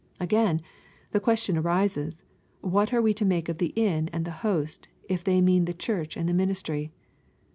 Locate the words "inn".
3.75-4.09